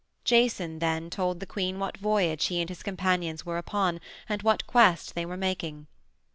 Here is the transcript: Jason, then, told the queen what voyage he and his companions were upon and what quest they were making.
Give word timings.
Jason, 0.23 0.79
then, 0.79 1.11
told 1.11 1.39
the 1.39 1.45
queen 1.45 1.77
what 1.77 1.95
voyage 1.97 2.45
he 2.47 2.59
and 2.59 2.69
his 2.69 2.81
companions 2.81 3.45
were 3.45 3.59
upon 3.59 4.01
and 4.27 4.41
what 4.41 4.65
quest 4.65 5.13
they 5.13 5.27
were 5.27 5.37
making. 5.37 5.85